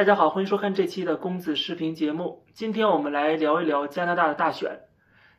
[0.00, 2.42] 大家好，欢迎收看这期的公子视频节目。
[2.54, 4.80] 今天我们来聊一聊加拿大的大选。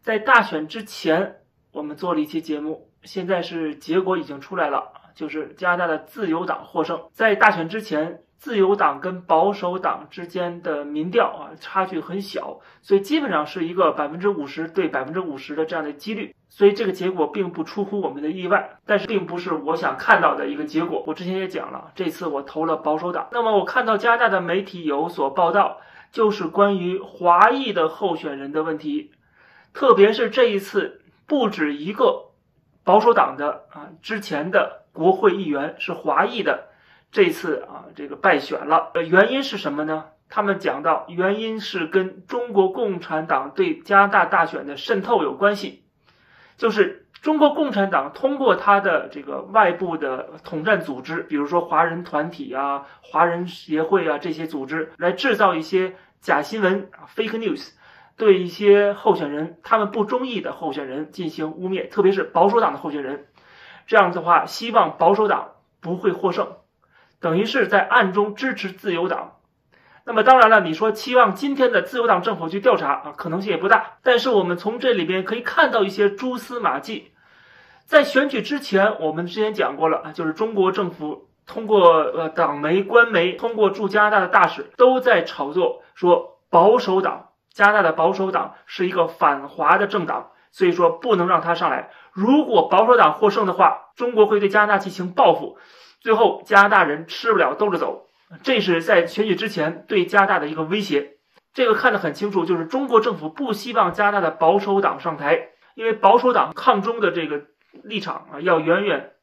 [0.00, 1.40] 在大选之前，
[1.72, 6.98] 我们做了一期节目，现在是结果已经出来了，就是加拿大的自由党获胜。
[7.12, 8.22] 在大选之前。
[8.38, 21.02] 自由党跟保守党之间的民调啊，差距很小，所以基本上是一个百分之五十对百分之五十的这样的几率，所以这个结果并不出乎我们的意外，但是并不是我想看到的一个结果。
[21.06, 23.28] 我之前也讲了，这次我投了保守党。
[23.32, 25.78] 那么我看到加拿大的媒体有所报道，
[26.12, 29.12] 就是关于华裔的候选人的问题，
[29.72, 32.26] 特别是这一次不止一个
[32.84, 36.68] 保守党的啊之前的国会议员是华裔的。
[37.10, 40.06] 这次啊，这个败选了，呃，原因是什么呢？
[40.28, 45.84] 他们讲到，原因是跟中国共产党对加拿大大选的渗透有关系，
[46.56, 57.70] 就是中国共产党通过他的这个外部的统战组织，比如说华人团体啊、华人协会啊这些组织，来制造一些假新闻啊 （fake news），
[58.16, 63.26] 对一些候选人，他们不中意的候选人进行污蔑，特别是保守党的候选人，
[63.86, 66.56] 这样的话，希望保守党不会获胜。
[67.26, 69.38] 等于是在暗中支持自由党，
[70.04, 73.94] 那么当然了，你说期望今天的自由党政府去调查啊，可能性也不大。
[74.04, 77.10] 但是我们从这里边可以看到一些蛛丝马迹。
[77.84, 91.90] 在选举之前，我们之前讲过了啊，就是中国政府通过呃党媒、官媒，通过驻加拿大的大使都在炒作，说保守党加拿大的保守党是一个反华的政党，所以说不能让他上来。
[92.12, 95.58] 如果保守党获胜的话，中国会对加拿大进行报复。
[96.06, 98.06] 最后，加拿大人吃不了兜着走，
[98.44, 101.16] 这是在选举之前对加拿大的一个威胁。
[101.52, 107.46] 这个看得很清楚，就是中国政府不希望加拿大的保守党上台，因为保守党抗中的这个
[107.82, 109.14] 立场啊，要远远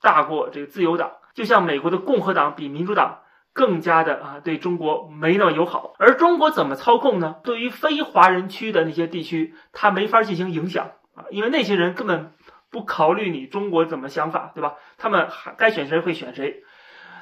[0.00, 1.10] 大过这个自由党。
[1.34, 3.18] 就像美国的共和党比民主党
[3.52, 5.92] 更加的啊，对中国没那么友好。
[5.98, 7.36] 而中国怎么操控呢？
[7.44, 12.32] 对于非华人区的那些地区，他没法进行影响啊，因为那些人根本。
[12.72, 14.74] 不考虑你中国怎么想法，对吧？
[14.96, 16.64] 他们还该选谁会选谁，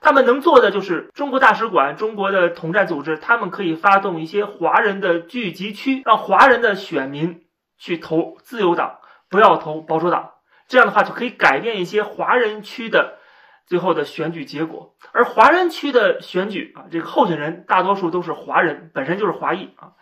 [0.00, 7.44] 他们能做的就是中国大使馆、中国的统战组织，他们可以发动一些华人的聚集区，让华人的选民
[7.76, 10.30] 去投自由党，不要投保守党。
[10.66, 13.18] 这样的话就可以改变一些华人区的
[13.66, 14.96] 最后的选举结果。
[15.12, 19.92] 而华人区的选举啊，这个候选人大多数都是华人，本身就是华裔啊，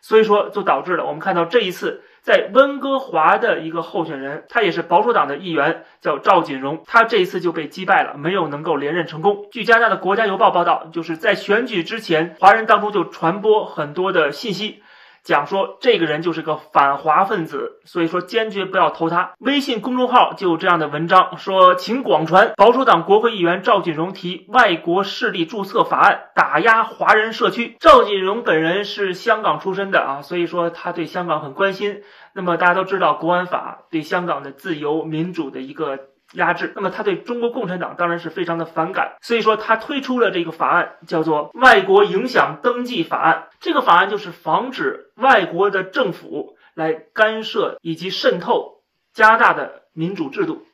[0.00, 2.04] 所以说就导致了我们看到这一次。
[2.22, 9.46] 在温哥华的一个候选人，他也是保守党的议员，叫赵锦荣，他这一次就被击败了，没有能够连任成功。
[9.50, 14.82] 据加拿大的《国家邮报》报道，就是在选举之前，华人当中就传播很多的信息。
[15.24, 19.32] 讲说这个人就是个反华分子，所以说坚决不要投他。
[19.38, 27.76] 微信公众号就有这样的文章说，请广传保守党国会议员赵锦荣提外国势力注册法案，打压华人社区。
[27.78, 32.02] 赵锦荣本人是香港出身的啊，所以说他对香港很关心。
[32.34, 35.98] 那么大家都知道，国安法对香港的自由民主的一个。
[36.32, 43.48] 压制，那么他对中国共产党当然是非常的反感，所以说他推出了这个法案，叫做《外国影响登记法案》。
[43.60, 48.82] 这个法案就是防止外国的政府来干涉以及渗透
[49.12, 50.66] 加大的民主制度，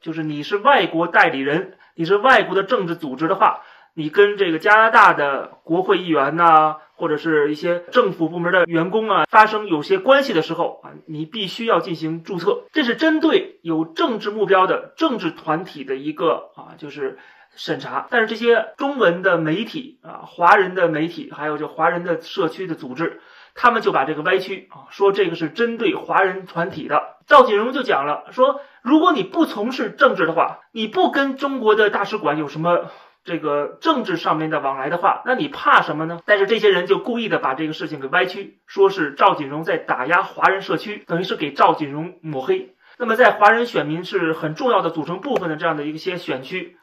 [0.00, 3.62] 就是你是外国代理人，你是外国的政治组织的话。
[3.94, 12.64] 你跟这个加拿大的国会议员呐，或者是一些政府部门的员工啊，发生有些关系的时候啊，你必须要进行注册。
[12.72, 17.18] 这是针对有政治目标的政治团体的一个啊，就是
[17.54, 18.06] 审查。
[18.08, 23.20] 但是这些中文的媒体啊，华人的媒体，还有就华人的社区的组织，
[23.54, 27.18] 他们就把这个歪曲啊，说这个是针对华人团体的。
[27.26, 32.90] 赵锦荣就讲了，说如果你不从事政治的话，你不跟中国的大使馆有什么。
[33.24, 36.20] 这个政治上面的往来的话，那你怕什么呢？
[36.26, 42.74] 但是这些人就故意的把这个事情给歪曲，说是赵锦荣在打压华人社区，等于是给赵锦荣抹黑。
[42.98, 46.76] 那么在华人选民是很重要的组成部分的这样的一些选区，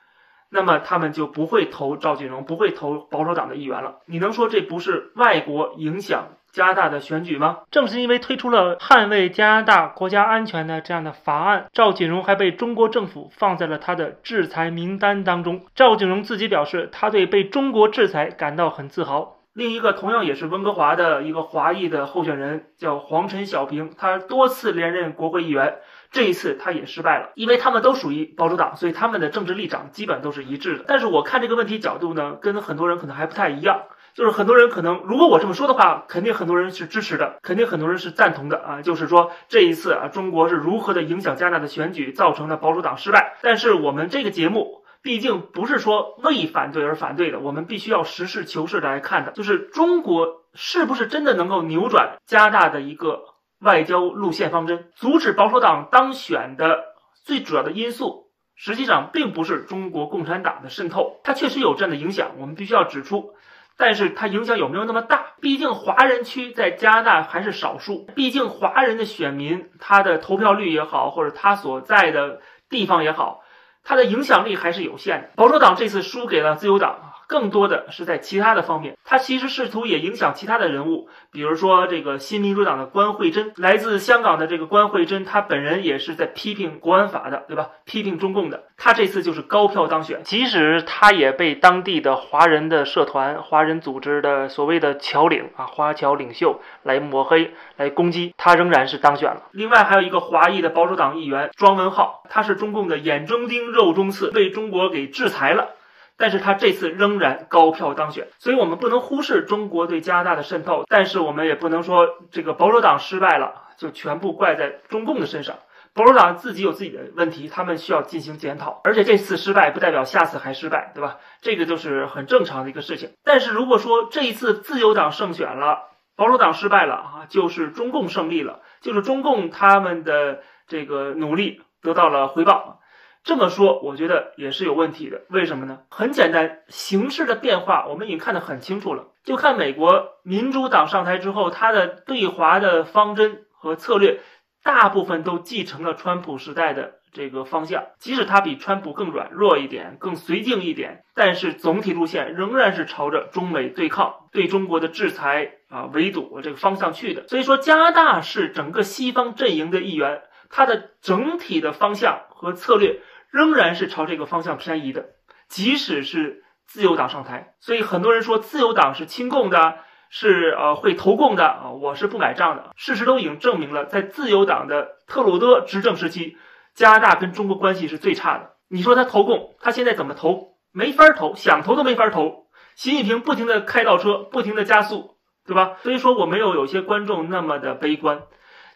[0.50, 4.00] 那么他们就不会投赵锦荣，不会投保守党的议员了。
[4.06, 6.30] 你能说这不是外国影响？
[6.52, 7.60] 加拿大的选举吗？
[7.72, 15.66] 正是因为推出了捍卫加拿大国家安全的这样的法案，赵锦荣还被中国政府放在了他的制裁名单当中。
[15.76, 19.38] 赵锦荣自己表示，他对被中国制裁感到很自豪。
[19.54, 25.80] 另一个同样也是温哥华的一个华裔的候选人叫黄陈小平，他多次连任国会议员，
[26.12, 30.86] 这一次他也失败了，因为他们都属于保守党，所以他们的政治立场基本都是一致的。
[30.88, 33.82] 但是我看这个问题角度呢，跟很多人可能还不太一样。
[34.14, 38.82] 就是很多人可能，如果我这么说的话，肯定很多人是支持的，肯定很多人是赞同的啊。
[38.82, 43.38] 就是说这一次啊，中国是如何的影响加拿大的选举，造成了保守党失败。
[43.42, 53.22] 但是我们这个节目毕竟不是说为反对而反对的，我们必须要实事求是来看的，就是中国是不是真的能够扭转加拿大的一个
[53.62, 56.84] 外交路线方针，阻止保守党当选的
[57.24, 58.28] 最主要的因素。
[58.62, 63.34] 实际上并不是中国共产党的渗透，它确实有这样的影响，我们必须要指出。
[63.80, 65.28] 但是它影响有没有那么大？
[65.40, 73.42] 毕竟华人区在加拿大还是少数，毕竟华人的选民他的投票率也好，或者他所在的地方也好，
[73.86, 75.30] 他的影响力还是有限的。
[75.38, 77.09] 保守党这次输给了自由党。
[77.30, 87.70] 更多的是在其他的方面，他其实试图也影响其他的人物，比如说这个新民主党的关惠珍，来自香港的这个关惠珍，他本人也是在批评国安法的，对吧？
[87.86, 99.44] 批评中共的，他这次就是高票当选，即使他也被当地的华人的社团、华人组织的所谓的侨领啊、华侨领袖来抹黑、来攻击，他仍然是当选了。
[99.52, 105.76] 另外还有一个华裔的保守党议员庄文浩，他是中共的眼中钉、肉中刺，被中国给制裁了。
[106.20, 115.56] 但是他这次仍然高票当选，所以我们不能忽视中国对加拿大的渗透，但是我们也不能说这个保守党失败了就全部怪在中共的身上。
[115.94, 118.80] 保守党自己有自己的问题，他们需要进行检讨。
[118.84, 121.18] 而且这次失败不代表下次还失败，对吧？
[121.42, 123.12] 这个就是很正常的一个事情。
[123.24, 132.80] 但是如果说这一次自由党胜选了，保守党失败了啊，就是中共胜利了，就是中共他们的这个努力得到了回报。
[133.24, 135.22] 这么说，我觉得也是有问题的。
[135.30, 135.80] 为什么呢？
[135.90, 139.08] 很简单，形势的变化我们已经看得很清楚了。
[139.24, 144.22] 就看美国民主党上台之后，他的对华的方针和策略，
[144.64, 147.84] 大部分都继承了川普时代的这个方向。
[148.00, 157.28] 即使他比川普更软弱一点，更绥靖一点，但是总体路线仍然是朝着中美对抗、对中国的制裁啊、围堵这个方向去的。
[157.28, 160.24] 所以说，加拿大是整个西方阵营的一员。
[160.50, 165.10] 它的整体的方向和策略仍然是朝这个方向偏移的，
[165.48, 169.78] 即使是自由党上台，所以很多人说自由党是亲共的，
[170.10, 172.72] 是呃会投共的啊，我是不买账的。
[172.76, 176.38] 事实都已经证明了，在自由党的特鲁多执政时期，
[176.74, 178.54] 加拿大跟中国关系是最差的。
[178.68, 180.58] 你说他投共，他现在怎么投？
[180.72, 182.48] 没法投，想投都没法投。
[182.76, 185.78] 习近平不停的开倒车，不停的加速，对吧？
[185.82, 188.22] 所以说我没有有些观众那么的悲观。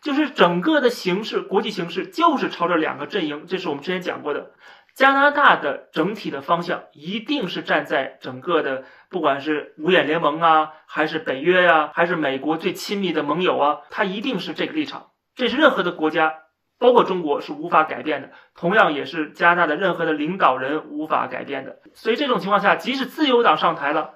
[0.04, 4.52] 就是整个的形势，国际形势就是朝着两个阵营，这是我们之前讲过的。
[4.94, 15.12] 加拿大的整体的方向一定是站在整个的，不管是五眼联盟啊，还是北约呀，还是美国最亲密的盟友啊，它一定是这个立场。
[15.36, 16.34] 这是任何的国家，
[16.78, 21.80] 包括中国是无法改变的，同样也是加拿大的任何的领导人无法改变的。
[21.94, 24.16] 所以这种情况下，即使自由党上台了，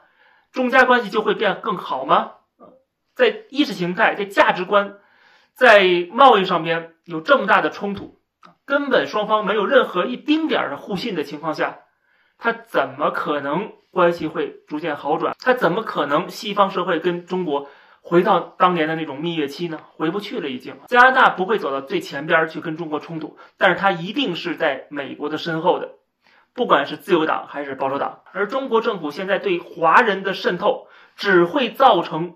[0.51, 2.33] 中加关系就会变更好吗？
[3.15, 4.97] 在意识形态，在价值观。
[5.57, 8.19] 在贸易上边有这么大的冲突，
[8.63, 11.79] 根本双方没有任何一丁点儿的互信的情况下，
[12.37, 15.35] 他怎么可能关系会逐渐好转？
[15.39, 17.67] 他怎么可能西方社会跟中国
[18.01, 19.79] 回到当年的那种蜜月期呢？
[19.95, 20.77] 回不去了，已经。
[20.85, 25.89] 加拿大不会走到最前边去跟中国冲突，但是他一定是在美国的身后的，
[26.53, 28.21] 不管是自由党还是保守党。
[28.31, 32.35] 而中国政府现在对华人的渗透，只会造成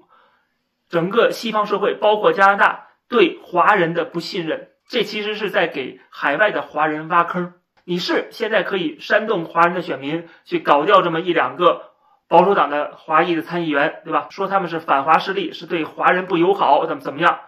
[0.89, 2.87] 整个西方社会，包括加拿大。
[3.11, 7.53] 对华人的不信任，这其实是在给海外的华人挖坑。
[7.83, 11.91] 你是现在可以煽动华人的选民去搞掉这么一两个
[12.29, 14.27] 保守党的华裔的参议员，对吧？
[14.29, 17.41] 说他们是反华势力，是对华人不友好，怎么怎么样？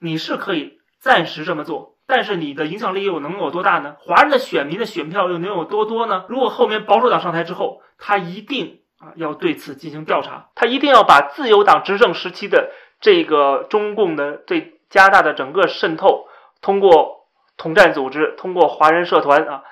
[0.00, 3.96] 你是可以暂时这么做，但是你的影响力又能有多大呢？
[3.98, 6.26] 华人的选民的选票又能有多多呢？
[6.28, 14.75] 如果后面保守党上台之后，他一定啊要对此进行调查，他一定要把自由党执政时期的这个中共的对。
[14.88, 16.28] 加拿大的整个渗透，
[16.60, 17.26] 通过
[17.56, 19.64] 统战组织，通过华人社团啊，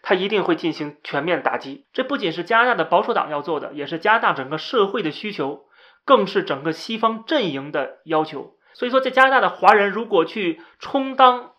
[0.00, 1.84] 他一定会进行全面打击。
[1.92, 5.64] 这不仅是加拿大的保守党要做的，也是加大整个社会的需求，
[6.04, 8.54] 更是整个西方阵营的要求。
[8.72, 11.50] 所以说，在加拿大的华人如果去充当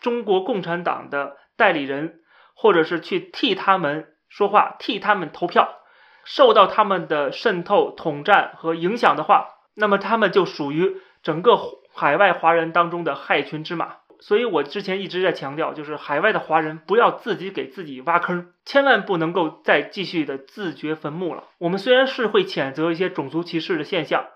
[0.00, 2.20] 中国共产党的代理人，
[2.54, 5.80] 或者是去替他们说话、替他们投票，
[6.24, 11.58] 受到他们的渗透、统战和影响的话，那么他们就属于整个。
[11.94, 21.44] 海外华人当中的害群之马，所以我之前一直在强调，就是海外的华人不要自己给自己挖坑，千万不能够再继续的自掘坟墓了。
[21.58, 24.26] 我们虽然是会谴责一些种族歧视的现象，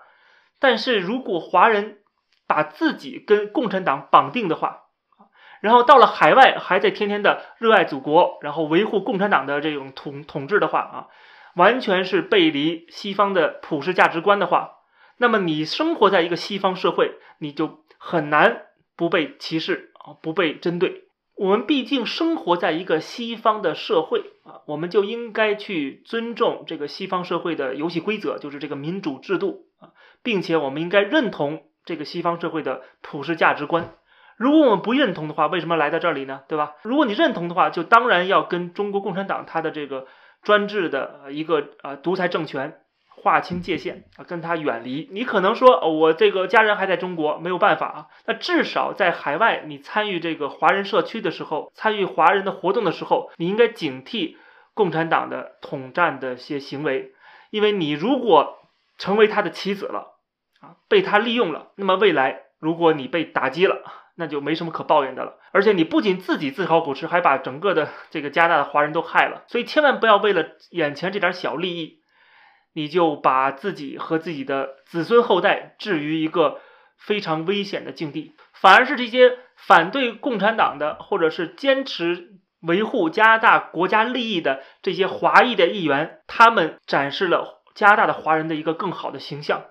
[0.57, 1.97] 但是如果华人
[2.47, 4.83] 把自己跟共产党绑定的话，
[5.59, 11.07] 然后到了海外还在天天的热爱祖国，然后维护共产党的这种统统治的话啊，
[11.55, 14.77] 完全是背离西方的普世价值观的话。
[15.19, 21.03] 那么你生活在一个西方社会，你就很难不被歧视啊，不被针对。
[21.35, 29.91] 我们毕竟生活在一个西方的社会啊，我们就应该去尊重这个西方社会的游戏规则，就是这个民主制度啊，
[30.23, 33.93] 并且我们应该认同这个西方社会的普世价值观。
[34.37, 36.43] 如果我们不认同的话，为什么来到这里呢？
[36.47, 36.75] 对吧？
[36.83, 40.07] 如果你认同的话，就当然要跟中国共产党它的这个
[40.43, 42.79] 专制的一个呃独裁政权。
[43.21, 45.07] 划清界限啊，跟他远离。
[45.11, 48.07] 你可能说，我这个家人还在中国，没有办法啊。
[48.25, 54.35] 那至少在海外，你参与这个华人社区的时候，参与华人的活动的时候，你应该警惕
[54.73, 57.13] 共产党的统战的一些行为。
[57.51, 58.59] 因为你如果
[58.97, 60.19] 成为他的棋子了
[60.61, 63.83] 啊，被他利用了，那么未来如果你被打击了，
[64.15, 65.35] 那就没什么可抱怨的了。
[65.51, 69.43] 而且你不仅自己自讨苦吃，还把整个的这个加拿大的华人都害了。
[69.47, 71.98] 所以千万不要为了眼前这点小利益。
[72.73, 76.59] 你就把自己和自己的子孙后代置于一个
[76.97, 89.63] 非常危险的境地，反而是这些反对共产党的，或者是坚持维护加拿大国家利益的这些华裔的议员，他们展示了加拿大的华人的一个更好的形象。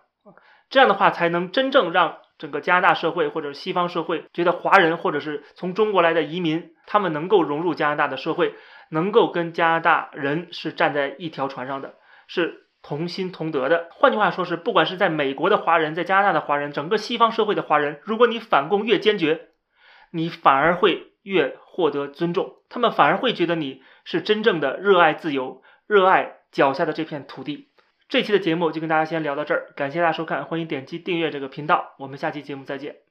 [0.70, 8.54] 这样的话，才能真正让整个加拿大社会或者西方社会觉得华人或者是从中国来的移民，他们能够融入加拿大的社会，
[8.90, 11.94] 能够跟加拿大人是站在一条船上的，
[12.26, 12.67] 是。
[12.88, 19.48] 同心同德的，换句话说是，不管是在美国的华人，在加拿大的华人，整个西方社会的华人，如果你反共越坚决，
[20.10, 27.68] 你反而会越获得尊重，他们反而会觉得你是真正的热爱自由，热爱脚下的这片土地。
[28.08, 33.07] 这期的节目就跟大家先聊到这儿，感谢大家收看，欢迎点击订阅这个频道，我们下期节目再见。